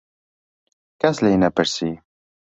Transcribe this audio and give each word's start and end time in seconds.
کەس 1.01 1.17
لێی 1.23 1.39
نەپرسی. 1.43 1.93